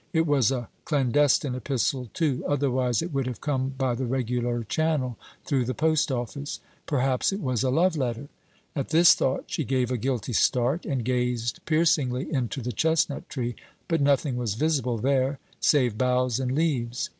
[0.13, 5.15] It was a clandestine epistle, too, otherwise it would have come by the regular channel
[5.45, 6.59] through the post office.
[6.87, 8.27] Perhaps it was a love letter.
[8.75, 13.55] At this thought she gave a guilty start and gazed piercingly into the chestnut tree,
[13.87, 17.09] but nothing was visible there save boughs and leaves.